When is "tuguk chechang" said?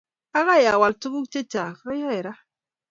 1.01-1.75